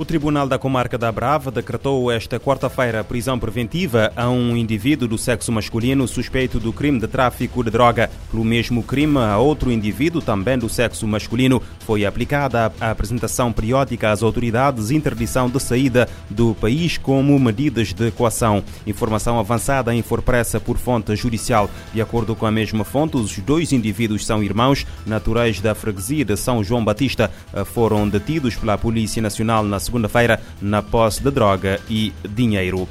O 0.00 0.04
Tribunal 0.04 0.46
da 0.46 0.60
Comarca 0.60 0.96
da 0.96 1.10
Brava 1.10 1.50
decretou 1.50 2.08
esta 2.08 2.38
quarta-feira 2.38 3.02
prisão 3.02 3.36
preventiva 3.36 4.12
a 4.14 4.30
um 4.30 4.56
indivíduo 4.56 5.08
do 5.08 5.18
sexo 5.18 5.50
masculino 5.50 6.06
suspeito 6.06 6.60
do 6.60 6.72
crime 6.72 7.00
de 7.00 7.08
tráfico 7.08 7.64
de 7.64 7.70
droga. 7.72 8.08
Pelo 8.30 8.44
mesmo 8.44 8.84
crime, 8.84 9.18
a 9.18 9.38
outro 9.38 9.72
indivíduo, 9.72 10.22
também 10.22 10.56
do 10.56 10.68
sexo 10.68 11.04
masculino, 11.04 11.60
foi 11.80 12.06
aplicada 12.06 12.72
a 12.80 12.92
apresentação 12.92 13.52
periódica 13.52 14.12
às 14.12 14.22
autoridades 14.22 14.92
interdição 14.92 15.50
de 15.50 15.58
saída 15.58 16.08
do 16.30 16.54
país 16.54 16.96
como 16.96 17.36
medidas 17.36 17.92
de 17.92 18.12
coação. 18.12 18.62
Informação 18.86 19.36
avançada 19.36 19.92
em 19.92 20.00
Forpressa 20.00 20.60
por 20.60 20.78
fonte 20.78 21.16
judicial. 21.16 21.68
De 21.92 22.00
acordo 22.00 22.36
com 22.36 22.46
a 22.46 22.52
mesma 22.52 22.84
fonte, 22.84 23.16
os 23.16 23.36
dois 23.40 23.72
indivíduos 23.72 24.24
são 24.24 24.44
irmãos, 24.44 24.86
naturais 25.04 25.60
da 25.60 25.74
freguesia 25.74 26.24
de 26.24 26.36
São 26.36 26.62
João 26.62 26.84
Batista. 26.84 27.32
Foram 27.74 28.08
detidos 28.08 28.54
pela 28.54 28.78
Polícia 28.78 29.20
Nacional 29.20 29.64
na 29.64 29.87
segunda-feira 29.88 30.40
na 30.60 30.82
posse 30.82 31.22
de 31.22 31.30
droga 31.30 31.80
e 31.88 32.12
dinheiro. 32.28 32.88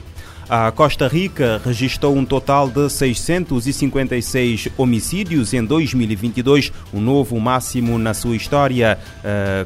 A 0.50 0.72
Costa 0.72 1.10
Rica 1.10 1.62
registrou 1.62 2.16
um 2.16 2.24
total 2.24 2.70
de 2.70 2.90
656 2.90 4.70
homicídios 4.78 5.54
em 5.54 5.62
2022, 5.62 6.72
um 6.94 7.02
novo 7.02 7.38
máximo 7.38 7.98
na 7.98 8.14
sua 8.14 8.34
história, 8.34 8.98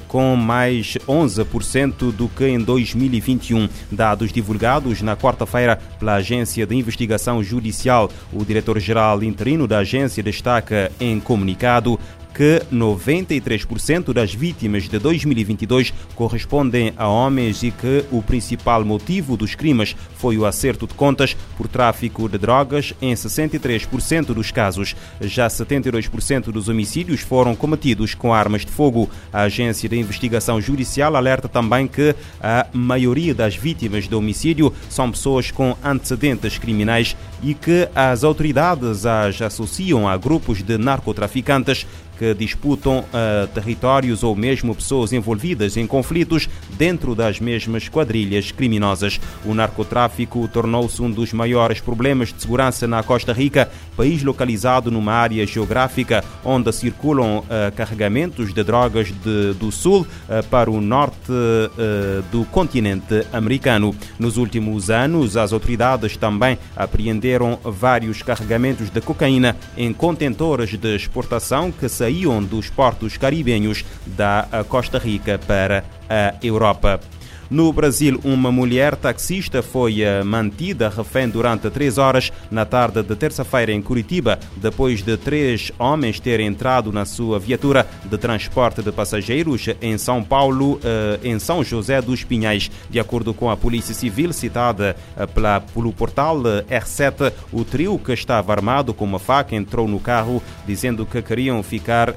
com 0.08 0.36
mais 0.36 0.98
11% 1.08 2.12
do 2.12 2.28
que 2.28 2.48
em 2.48 2.60
2021. 2.60 3.70
Dados 3.92 4.34
divulgados 4.34 5.04
na 5.04 5.16
quarta-feira 5.16 5.80
pela 6.00 6.16
Agência 6.16 6.66
de 6.66 6.76
Investigação 6.76 7.44
Judicial. 7.44 8.10
O 8.34 8.44
diretor-geral 8.44 9.22
interino 9.22 9.68
da 9.68 9.78
agência 9.78 10.24
destaca 10.24 10.92
em 11.00 11.20
comunicado 11.20 12.00
que 12.34 12.62
93% 12.72 14.14
das 14.14 14.34
vítimas 14.34 14.84
de 14.84 14.98
2022 14.98 15.94
correspondem 16.16 16.94
a 16.98 17.08
homens 17.08 17.64
e 17.64 17.72
que 17.72 18.06
o 18.12 18.22
principal 18.22 18.84
motivo 18.86 19.36
dos 19.36 19.56
crimes 19.56 19.96
foi 20.16 20.38
o 20.38 20.46
acerto 20.46 20.88
de 20.88 20.94
contas 20.94 21.36
por 21.58 21.68
tráfico 21.68 22.30
de 22.30 22.38
drogas 22.38 22.94
em 23.02 23.14
63% 23.14 24.28
dos 24.28 24.52
casos. 24.52 24.96
Já 25.20 25.48
72% 25.48 26.52
dos 26.52 26.70
homicídios 26.70 27.22
foram 27.22 27.56
cometidos 27.56 28.14
com 28.14 28.34
armas 28.34 28.66
de 28.66 28.72
fogo. 28.72 29.10
A 29.32 29.42
Agência 29.42 29.90
de 29.90 29.98
Investigação 29.98 30.62
Judicial 30.62 31.16
alerta 31.16 31.48
também 31.50 31.88
que 31.88 32.16
a 32.42 32.68
maioria 32.74 33.34
das 33.34 33.56
vítimas 33.56 34.08
de 34.08 34.16
homicídio 34.16 34.74
são 34.90 35.12
pessoas 35.12 35.52
com 35.52 35.76
antecedentes 35.84 36.58
criminais 36.58 37.16
e 37.44 37.54
que 37.54 37.90
as 37.96 38.24
autoridades 38.24 39.06
as 39.06 39.42
associam 39.42 40.08
a 40.08 40.16
grupos 40.16 40.62
de 40.62 40.78
narcotraficantes 40.78 41.86
que 42.22 42.36
disputam 42.36 43.00
uh, 43.00 43.48
territórios 43.48 44.24
ou 44.24 44.36
mesmo 44.36 44.76
pessoas 44.76 45.12
envolvidas 45.12 45.76
em 45.76 45.88
conflitos 45.88 46.48
dentro 46.78 47.16
das 47.16 47.40
mesmas 47.40 47.90
quadrilhas 47.90 48.52
criminosas. 48.52 49.20
O 49.44 49.56
narcotráfico 49.56 50.48
tornou-se 50.48 51.02
um 51.02 51.10
dos 51.10 51.34
maiores 51.34 51.82
problemas 51.82 52.32
de 52.32 52.40
segurança 52.40 52.88
na 52.88 53.02
Costa 53.02 53.34
Rica, 53.34 53.72
país 53.98 54.22
localizado 54.22 54.92
numa 54.92 55.14
área 55.14 55.44
geográfica 55.48 56.24
onde 56.46 56.72
circulam 56.72 57.40
uh, 57.40 57.44
carregamentos 57.76 58.54
de 58.54 58.64
drogas 58.64 59.08
de, 59.08 59.54
do 59.56 59.72
sul 59.72 60.02
uh, 60.02 60.46
para 60.48 60.70
o 60.70 60.80
norte 60.80 61.32
do 62.32 62.46
continente 62.46 63.26
americano. 63.34 63.96
Nos 64.20 64.38
últimos 64.38 64.90
anos, 64.90 65.38
as 65.38 65.54
autoridades 65.54 66.18
também 66.18 66.58
apreenderam 66.76 67.58
vários 67.64 68.22
carregamentos 68.22 68.90
de 68.90 69.02
cocaína 69.02 69.56
em 69.76 69.94
contentores 69.94 70.78
de 70.78 70.96
exportação 70.96 71.72
que 71.72 71.88
saíram 71.88 72.11
saíam 72.12 72.44
dos 72.44 72.70
portos 72.70 73.16
caribenhos 73.16 73.86
da 74.06 74.48
Costa 74.68 75.00
Rica 75.00 75.40
para 75.40 75.86
a 76.10 76.36
Europa. 76.44 77.00
No 77.52 77.74
Brasil, 77.74 78.18
uma 78.24 78.50
mulher 78.50 78.96
taxista 78.96 79.62
foi 79.62 80.04
eh, 80.04 80.24
mantida 80.24 80.88
refém 80.88 81.28
durante 81.28 81.70
três 81.70 81.98
horas 81.98 82.32
na 82.50 82.64
tarde 82.64 83.04
de 83.04 83.14
terça-feira 83.14 83.74
em 83.74 83.82
Curitiba, 83.82 84.40
depois 84.56 85.04
de 85.04 85.18
três 85.18 85.70
homens 85.78 86.18
terem 86.18 86.48
entrado 86.48 86.94
na 86.94 87.04
sua 87.04 87.38
viatura 87.40 87.86
de 88.06 88.18
transporte 88.18 88.82
de 88.82 88.90
passageiros 88.90 89.66
em 89.82 89.98
São 89.98 90.24
Paulo, 90.24 90.80
eh, 90.82 91.20
em 91.26 91.40
São 91.40 91.62
José 91.62 92.02
dos 92.02 92.24
Pinhais. 92.24 92.72
De 92.90 93.02
acordo 93.02 93.34
com 93.34 93.50
a 93.50 93.58
Polícia 93.58 93.94
Civil 93.94 94.32
citada 94.32 94.96
eh, 95.18 95.26
pela, 95.26 95.60
pelo 95.60 95.92
portal 95.92 96.42
R7, 96.70 97.34
o 97.52 97.66
trio 97.66 98.00
que 98.00 98.14
estava 98.14 98.54
armado 98.54 98.94
com 98.94 99.04
uma 99.04 99.20
faca 99.20 99.58
entrou 99.58 99.90
no 99.90 100.00
carro 100.00 100.42
dizendo 100.66 101.06
que 101.06 101.22
queriam 101.22 101.62
ficar 101.62 102.16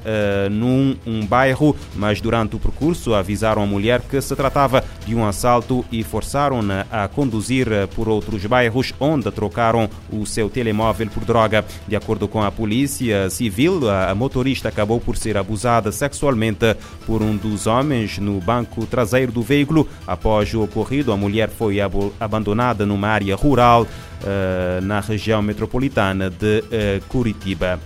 num 0.49 0.95
um 1.05 1.25
bairro, 1.25 1.75
mas 1.93 2.21
durante 2.21 2.55
o 2.55 2.59
percurso 2.59 3.13
avisaram 3.13 3.61
a 3.61 3.65
mulher 3.65 4.01
que 4.01 4.21
se 4.21 4.33
tratava 4.33 4.83
de 5.05 5.13
um 5.13 5.24
assalto 5.27 5.85
e 5.91 6.03
forçaram-na 6.03 6.85
a 6.91 7.07
conduzir 7.07 7.67
por 7.95 8.07
outros 8.07 8.45
bairros 8.45 8.93
onde 8.99 9.31
trocaram 9.31 9.89
o 10.11 10.25
seu 10.25 10.49
telemóvel 10.49 11.07
por 11.09 11.25
droga. 11.25 11.65
De 11.87 11.95
acordo 11.95 12.27
com 12.27 12.43
a 12.43 12.51
polícia 12.51 13.29
civil, 13.29 13.89
a 13.89 14.13
motorista 14.15 14.69
acabou 14.69 14.99
por 14.99 15.17
ser 15.17 15.37
abusada 15.37 15.91
sexualmente 15.91 16.75
por 17.05 17.21
um 17.21 17.35
dos 17.35 17.67
homens 17.67 18.17
no 18.17 18.39
banco 18.39 18.85
traseiro 18.85 19.31
do 19.31 19.41
veículo. 19.41 19.87
Após 20.07 20.53
o 20.53 20.63
ocorrido, 20.63 21.11
a 21.11 21.17
mulher 21.17 21.49
foi 21.49 21.77
abandonada 22.19 22.85
numa 22.85 23.07
área 23.07 23.35
rural 23.35 23.83
uh, 23.83 24.81
na 24.81 24.99
região 24.99 25.41
metropolitana 25.41 26.29
de 26.29 26.59
uh, 26.59 27.05
Curitiba. 27.07 27.79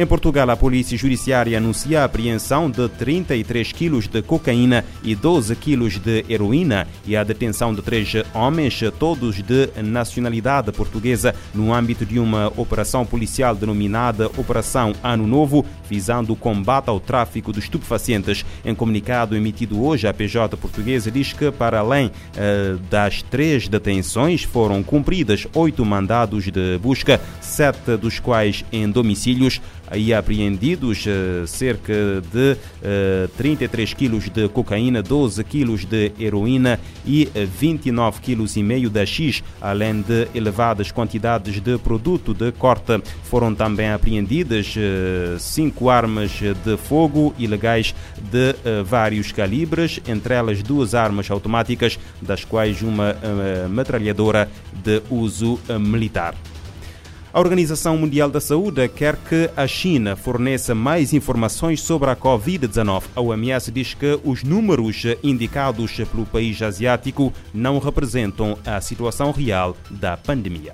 Em 0.00 0.06
Portugal, 0.06 0.48
a 0.48 0.56
Polícia 0.56 0.96
Judiciária 0.96 1.58
anuncia 1.58 2.02
a 2.02 2.04
apreensão 2.04 2.70
de 2.70 2.88
33 2.88 3.72
quilos 3.72 4.06
de 4.06 4.22
cocaína 4.22 4.84
e 5.02 5.12
12 5.12 5.56
quilos 5.56 5.98
de 5.98 6.24
heroína 6.28 6.86
e 7.04 7.16
a 7.16 7.24
detenção 7.24 7.74
de 7.74 7.82
três 7.82 8.12
homens, 8.32 8.78
todos 8.96 9.42
de 9.42 9.68
nacionalidade 9.82 10.70
portuguesa, 10.70 11.34
no 11.52 11.74
âmbito 11.74 12.06
de 12.06 12.20
uma 12.20 12.46
operação 12.56 13.04
policial 13.04 13.56
denominada 13.56 14.28
Operação 14.38 14.92
Ano 15.02 15.26
Novo, 15.26 15.66
visando 15.90 16.32
o 16.32 16.36
combate 16.36 16.88
ao 16.88 17.00
tráfico 17.00 17.52
de 17.52 17.58
estupefacientes. 17.58 18.44
Em 18.64 18.76
comunicado 18.76 19.34
emitido 19.34 19.84
hoje, 19.84 20.06
a 20.06 20.14
PJ 20.14 20.56
portuguesa 20.58 21.10
diz 21.10 21.32
que, 21.32 21.50
para 21.50 21.80
além 21.80 22.12
eh, 22.36 22.76
das 22.88 23.20
três 23.22 23.66
detenções, 23.66 24.44
foram 24.44 24.80
cumpridas 24.80 25.48
oito 25.54 25.84
mandados 25.84 26.44
de 26.44 26.78
busca, 26.78 27.20
sete 27.40 27.96
dos 27.96 28.20
quais 28.20 28.64
em 28.70 28.88
domicílios 28.88 29.60
aí 29.90 30.12
apreendidos 30.12 31.04
uh, 31.06 31.46
cerca 31.46 31.92
de 32.32 32.52
uh, 32.52 33.28
33 33.36 33.94
quilos 33.94 34.28
de 34.28 34.48
cocaína, 34.48 35.02
12 35.02 35.42
quilos 35.44 35.84
de 35.84 36.12
heroína 36.18 36.78
e 37.06 37.28
29 37.34 38.20
quilos 38.20 38.56
e 38.56 38.62
meio 38.62 38.90
de 38.90 39.04
X, 39.06 39.42
além 39.60 40.02
de 40.02 40.28
elevadas 40.34 40.92
quantidades 40.92 41.60
de 41.60 41.78
produto 41.78 42.34
de 42.34 42.52
corte. 42.52 43.00
Foram 43.24 43.54
também 43.54 43.90
apreendidas 43.90 44.74
cinco 45.38 45.90
armas 45.90 46.30
de 46.30 46.76
fogo 46.76 47.34
ilegais 47.38 47.94
de 48.30 48.54
vários 48.84 49.32
calibres, 49.32 50.00
entre 50.06 50.34
elas 50.34 50.62
duas 50.62 50.94
armas 50.94 51.30
automáticas, 51.30 51.98
das 52.20 52.44
quais 52.44 52.82
uma 52.82 53.16
metralhadora 53.68 54.48
de 54.84 55.02
uso 55.10 55.58
militar. 55.80 56.34
A 57.30 57.40
Organização 57.40 57.98
Mundial 57.98 58.30
da 58.30 58.40
Saúde 58.40 58.88
quer 58.88 59.14
que 59.14 59.50
a 59.54 59.66
China 59.66 60.16
forneça 60.16 60.74
mais 60.74 61.12
informações 61.12 61.82
sobre 61.82 62.08
a 62.08 62.16
Covid-19. 62.16 63.02
A 63.14 63.20
OMS 63.20 63.70
diz 63.70 63.92
que 63.92 64.18
os 64.24 64.42
números 64.42 65.02
indicados 65.22 65.92
pelo 65.92 66.24
país 66.24 66.62
asiático 66.62 67.30
não 67.52 67.78
representam 67.78 68.56
a 68.64 68.80
situação 68.80 69.30
real 69.30 69.76
da 69.90 70.16
pandemia. 70.16 70.72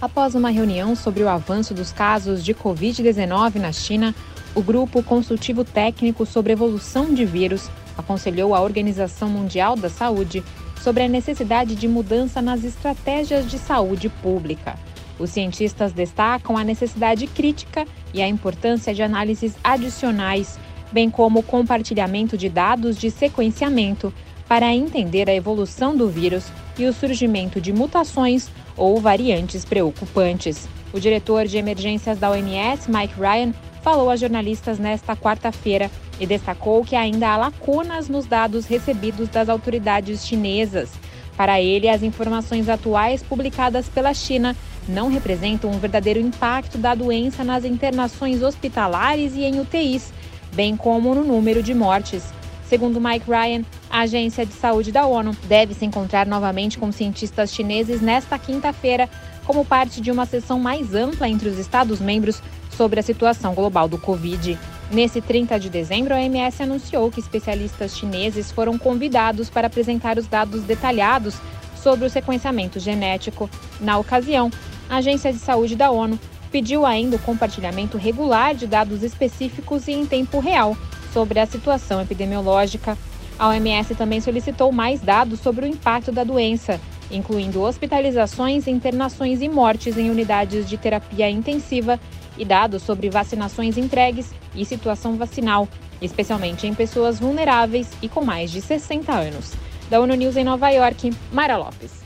Após 0.00 0.34
uma 0.34 0.48
reunião 0.48 0.96
sobre 0.96 1.22
o 1.22 1.28
avanço 1.28 1.74
dos 1.74 1.92
casos 1.92 2.42
de 2.42 2.54
Covid-19 2.54 3.56
na 3.56 3.70
China, 3.70 4.14
o 4.54 4.62
Grupo 4.62 5.02
Consultivo 5.02 5.64
Técnico 5.64 6.24
sobre 6.24 6.54
Evolução 6.54 7.12
de 7.12 7.26
Vírus 7.26 7.70
aconselhou 7.98 8.54
a 8.54 8.62
Organização 8.62 9.28
Mundial 9.28 9.76
da 9.76 9.90
Saúde 9.90 10.42
sobre 10.80 11.02
a 11.02 11.08
necessidade 11.08 11.74
de 11.74 11.86
mudança 11.86 12.40
nas 12.40 12.64
estratégias 12.64 13.50
de 13.50 13.58
saúde 13.58 14.08
pública. 14.08 14.78
Os 15.20 15.28
cientistas 15.30 15.92
destacam 15.92 16.56
a 16.56 16.64
necessidade 16.64 17.26
crítica 17.26 17.86
e 18.14 18.22
a 18.22 18.26
importância 18.26 18.94
de 18.94 19.02
análises 19.02 19.54
adicionais, 19.62 20.58
bem 20.90 21.10
como 21.10 21.40
o 21.40 21.42
compartilhamento 21.42 22.38
de 22.38 22.48
dados 22.48 22.96
de 22.96 23.10
sequenciamento 23.10 24.12
para 24.48 24.74
entender 24.74 25.28
a 25.28 25.34
evolução 25.34 25.94
do 25.94 26.08
vírus 26.08 26.46
e 26.78 26.86
o 26.86 26.92
surgimento 26.92 27.60
de 27.60 27.70
mutações 27.70 28.48
ou 28.74 28.98
variantes 28.98 29.62
preocupantes. 29.62 30.66
O 30.90 30.98
diretor 30.98 31.46
de 31.46 31.58
emergências 31.58 32.18
da 32.18 32.30
OMS, 32.30 32.90
Mike 32.90 33.14
Ryan, 33.20 33.52
falou 33.82 34.08
a 34.08 34.16
jornalistas 34.16 34.78
nesta 34.78 35.14
quarta-feira 35.14 35.90
e 36.18 36.26
destacou 36.26 36.82
que 36.82 36.96
ainda 36.96 37.28
há 37.28 37.36
lacunas 37.36 38.08
nos 38.08 38.24
dados 38.24 38.64
recebidos 38.64 39.28
das 39.28 39.50
autoridades 39.50 40.26
chinesas. 40.26 40.90
Para 41.36 41.60
ele, 41.60 41.88
as 41.88 42.02
informações 42.02 42.68
atuais 42.68 43.22
publicadas 43.22 43.88
pela 43.88 44.12
China 44.12 44.56
não 44.90 45.08
representam 45.08 45.70
um 45.70 45.78
verdadeiro 45.78 46.20
impacto 46.20 46.76
da 46.76 46.94
doença 46.94 47.42
nas 47.42 47.64
internações 47.64 48.42
hospitalares 48.42 49.34
e 49.34 49.44
em 49.44 49.60
UTIs, 49.60 50.12
bem 50.52 50.76
como 50.76 51.14
no 51.14 51.24
número 51.24 51.62
de 51.62 51.72
mortes. 51.72 52.24
Segundo 52.68 53.00
Mike 53.00 53.28
Ryan, 53.28 53.64
A 53.90 54.02
Agência 54.02 54.46
de 54.46 54.52
Saúde 54.52 54.92
da 54.92 55.06
ONU 55.06 55.36
deve 55.48 55.74
se 55.74 55.84
encontrar 55.84 56.26
novamente 56.26 56.78
com 56.78 56.92
cientistas 56.92 57.52
chineses 57.52 58.00
nesta 58.00 58.38
quinta-feira, 58.38 59.08
como 59.44 59.64
parte 59.64 60.00
de 60.00 60.10
uma 60.10 60.26
sessão 60.26 60.60
mais 60.60 60.94
ampla 60.94 61.28
entre 61.28 61.48
os 61.48 61.58
Estados-membros 61.58 62.40
sobre 62.76 63.00
a 63.00 63.02
situação 63.02 63.54
global 63.54 63.88
do 63.88 63.98
Covid. 63.98 64.56
Nesse 64.92 65.20
30 65.20 65.58
de 65.58 65.68
dezembro, 65.68 66.14
a 66.14 66.16
OMS 66.16 66.62
anunciou 66.62 67.10
que 67.10 67.20
especialistas 67.20 67.96
chineses 67.96 68.50
foram 68.50 68.78
convidados 68.78 69.50
para 69.50 69.66
apresentar 69.66 70.18
os 70.18 70.26
dados 70.26 70.62
detalhados 70.62 71.36
sobre 71.80 72.06
o 72.06 72.10
sequenciamento 72.10 72.78
genético. 72.78 73.48
Na 73.80 73.98
ocasião, 73.98 74.50
a 74.90 74.96
Agência 74.96 75.32
de 75.32 75.38
Saúde 75.38 75.76
da 75.76 75.90
ONU 75.92 76.18
pediu 76.50 76.84
ainda 76.84 77.14
o 77.14 77.20
compartilhamento 77.20 77.96
regular 77.96 78.56
de 78.56 78.66
dados 78.66 79.04
específicos 79.04 79.86
e 79.86 79.92
em 79.92 80.04
tempo 80.04 80.40
real 80.40 80.76
sobre 81.12 81.38
a 81.38 81.46
situação 81.46 82.02
epidemiológica. 82.02 82.98
A 83.38 83.48
OMS 83.48 83.94
também 83.94 84.20
solicitou 84.20 84.72
mais 84.72 85.00
dados 85.00 85.38
sobre 85.38 85.64
o 85.64 85.68
impacto 85.68 86.10
da 86.10 86.24
doença, 86.24 86.80
incluindo 87.10 87.62
hospitalizações, 87.62 88.66
internações 88.66 89.40
e 89.40 89.48
mortes 89.48 89.96
em 89.96 90.10
unidades 90.10 90.68
de 90.68 90.76
terapia 90.76 91.30
intensiva 91.30 91.98
e 92.36 92.44
dados 92.44 92.82
sobre 92.82 93.08
vacinações 93.08 93.78
entregues 93.78 94.34
e 94.56 94.64
situação 94.64 95.16
vacinal, 95.16 95.68
especialmente 96.02 96.66
em 96.66 96.74
pessoas 96.74 97.20
vulneráveis 97.20 97.88
e 98.02 98.08
com 98.08 98.24
mais 98.24 98.50
de 98.50 98.60
60 98.60 99.12
anos. 99.12 99.52
Da 99.88 100.00
ONU 100.00 100.14
News 100.14 100.36
em 100.36 100.44
Nova 100.44 100.68
York, 100.70 101.12
Mara 101.32 101.56
Lopes. 101.56 101.99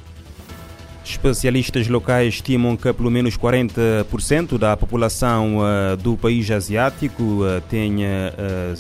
Especialistas 1.05 1.87
locais 1.87 2.35
estimam 2.35 2.77
que 2.77 2.91
pelo 2.93 3.11
menos 3.11 3.37
40% 3.37 4.57
da 4.57 4.75
população 4.75 5.59
uh, 5.59 5.97
do 5.99 6.17
país 6.17 6.51
asiático 6.51 7.23
uh, 7.23 7.61
tenha, 7.69 8.33
uh, 8.33 8.75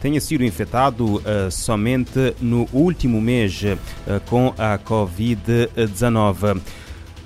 tenha 0.00 0.20
sido 0.20 0.44
infectado 0.44 1.20
somente 1.50 2.34
no 2.40 2.68
último 2.72 3.20
mês 3.20 3.60
com 4.26 4.54
a 4.56 4.78
Covid-19. 4.78 6.60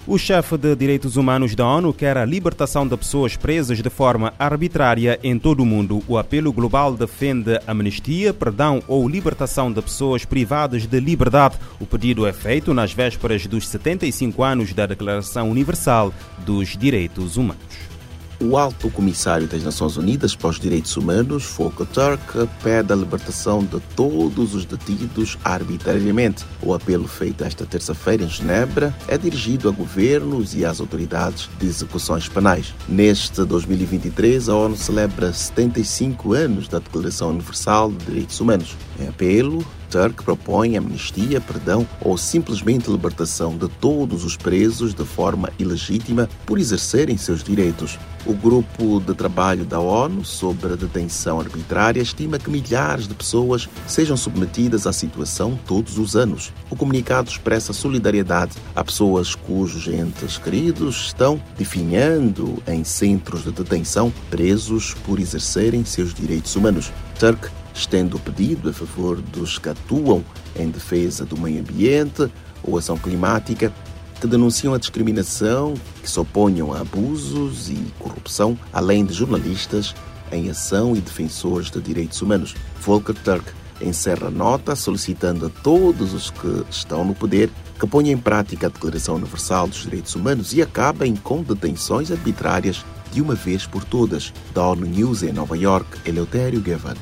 O 0.08 0.16
chefe 0.16 0.56
de 0.56 0.76
Direitos 0.76 1.16
Humanos 1.16 1.56
da 1.56 1.66
ONU 1.66 1.92
quer 1.92 2.16
a 2.16 2.24
libertação 2.24 2.86
de 2.86 2.96
pessoas 2.96 3.36
presas 3.36 3.82
de 3.82 3.90
forma 3.90 4.32
arbitrária 4.38 5.18
em 5.20 5.36
todo 5.36 5.64
o 5.64 5.66
mundo. 5.66 6.00
O 6.06 6.16
apelo 6.16 6.52
global 6.52 6.94
defende 6.94 7.58
amnistia, 7.66 8.32
perdão 8.32 8.80
ou 8.86 9.08
libertação 9.08 9.72
de 9.72 9.82
pessoas 9.82 10.24
privadas 10.24 10.86
de 10.86 11.00
liberdade. 11.00 11.56
O 11.80 11.86
pedido 11.86 12.24
é 12.24 12.32
feito 12.32 12.72
nas 12.72 12.92
vésperas 12.92 13.48
dos 13.48 13.66
75 13.66 14.44
anos 14.44 14.72
da 14.72 14.86
Declaração 14.86 15.50
Universal 15.50 16.14
dos 16.38 16.76
Direitos 16.76 17.36
Humanos. 17.36 17.95
O 18.38 18.58
Alto 18.58 18.90
Comissário 18.90 19.46
das 19.46 19.62
Nações 19.62 19.96
Unidas 19.96 20.36
para 20.36 20.50
os 20.50 20.60
Direitos 20.60 20.94
Humanos, 20.94 21.44
Volker 21.56 21.86
Turk, 21.86 22.48
pede 22.62 22.92
a 22.92 22.96
libertação 22.96 23.64
de 23.64 23.80
todos 23.96 24.54
os 24.54 24.66
detidos 24.66 25.38
arbitrariamente. 25.42 26.44
O 26.60 26.74
apelo 26.74 27.08
feito 27.08 27.42
esta 27.44 27.64
terça-feira 27.64 28.24
em 28.24 28.28
Genebra 28.28 28.94
é 29.08 29.16
dirigido 29.16 29.70
a 29.70 29.72
governos 29.72 30.54
e 30.54 30.66
às 30.66 30.80
autoridades 30.80 31.48
de 31.58 31.66
execuções 31.66 32.28
penais. 32.28 32.74
Neste 32.86 33.42
2023, 33.42 34.50
a 34.50 34.54
ONU 34.54 34.76
celebra 34.76 35.32
75 35.32 36.34
anos 36.34 36.68
da 36.68 36.78
Declaração 36.78 37.30
Universal 37.30 37.90
de 37.90 38.04
Direitos 38.04 38.38
Humanos. 38.38 38.76
Em 39.00 39.08
apelo, 39.08 39.64
Turk 39.90 40.22
propõe 40.22 40.76
amnistia, 40.76 41.40
perdão 41.40 41.86
ou 42.00 42.16
simplesmente 42.16 42.90
libertação 42.90 43.56
de 43.56 43.68
todos 43.68 44.24
os 44.24 44.36
presos 44.36 44.94
de 44.94 45.04
forma 45.04 45.50
ilegítima 45.58 46.28
por 46.44 46.58
exercerem 46.58 47.16
seus 47.16 47.42
direitos. 47.42 47.98
O 48.26 48.34
grupo 48.34 49.00
de 49.00 49.14
trabalho 49.14 49.64
da 49.64 49.78
ONU 49.78 50.24
sobre 50.24 50.72
a 50.72 50.76
detenção 50.76 51.38
arbitrária 51.38 52.00
estima 52.00 52.40
que 52.40 52.50
milhares 52.50 53.06
de 53.06 53.14
pessoas 53.14 53.68
sejam 53.86 54.16
submetidas 54.16 54.84
à 54.84 54.92
situação 54.92 55.56
todos 55.64 55.96
os 55.96 56.16
anos. 56.16 56.52
O 56.68 56.74
comunicado 56.74 57.30
expressa 57.30 57.72
solidariedade 57.72 58.56
a 58.74 58.82
pessoas 58.82 59.36
cujos 59.36 59.86
entes 59.86 60.38
queridos 60.38 61.06
estão 61.06 61.40
definhando 61.56 62.60
em 62.66 62.82
centros 62.82 63.44
de 63.44 63.52
detenção 63.52 64.12
presos 64.28 64.94
por 65.06 65.20
exercerem 65.20 65.84
seus 65.84 66.12
direitos 66.12 66.56
humanos. 66.56 66.90
Turk 67.20 67.48
estendo 67.76 68.16
o 68.16 68.20
pedido 68.20 68.70
a 68.70 68.72
favor 68.72 69.20
dos 69.20 69.58
que 69.58 69.68
atuam 69.68 70.24
em 70.56 70.70
defesa 70.70 71.24
do 71.24 71.36
meio 71.36 71.60
ambiente 71.60 72.30
ou 72.62 72.78
ação 72.78 72.96
climática, 72.96 73.72
que 74.20 74.26
denunciam 74.26 74.72
a 74.72 74.78
discriminação, 74.78 75.74
que 76.02 76.10
se 76.10 76.18
oponham 76.18 76.72
a 76.72 76.80
abusos 76.80 77.68
e 77.68 77.76
corrupção, 77.98 78.58
além 78.72 79.04
de 79.04 79.12
jornalistas 79.12 79.94
em 80.32 80.48
ação 80.48 80.96
e 80.96 81.00
defensores 81.00 81.70
de 81.70 81.80
direitos 81.80 82.22
humanos. 82.22 82.54
Volker 82.80 83.14
Turk 83.14 83.52
encerra 83.80 84.28
a 84.28 84.30
nota 84.30 84.74
solicitando 84.74 85.46
a 85.46 85.50
todos 85.50 86.14
os 86.14 86.30
que 86.30 86.64
estão 86.70 87.04
no 87.04 87.14
poder 87.14 87.50
que 87.78 87.86
ponham 87.86 88.12
em 88.12 88.18
prática 88.18 88.66
a 88.66 88.70
Declaração 88.70 89.16
Universal 89.16 89.68
dos 89.68 89.82
Direitos 89.82 90.14
Humanos 90.14 90.54
e 90.54 90.62
acabem 90.62 91.14
com 91.14 91.42
detenções 91.42 92.10
arbitrárias 92.10 92.82
de 93.12 93.20
uma 93.20 93.34
vez 93.34 93.66
por 93.66 93.84
todas. 93.84 94.32
Da 94.54 94.66
ONU 94.66 94.86
News 94.86 95.22
em 95.22 95.32
Nova 95.32 95.56
York, 95.56 95.98
Eleutério 96.08 96.60
Gavan. 96.60 96.96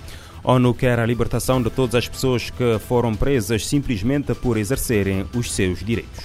ONU 0.44 0.74
quer 0.74 0.98
a 0.98 1.06
libertação 1.06 1.62
de 1.62 1.70
todas 1.70 1.94
as 1.94 2.06
pessoas 2.06 2.50
que 2.50 2.78
foram 2.86 3.14
presas 3.14 3.66
simplesmente 3.66 4.34
por 4.34 4.58
exercerem 4.58 5.26
os 5.34 5.50
seus 5.50 5.82
direitos. 5.82 6.22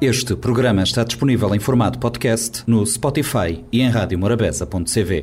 Este 0.00 0.36
programa 0.36 0.82
está 0.82 1.02
disponível 1.02 1.54
em 1.54 1.58
formato 1.58 1.98
podcast 1.98 2.62
no 2.66 2.84
Spotify 2.86 3.64
e 3.72 3.80
em 3.80 3.88
radiomorabeza.cv. 3.88 5.22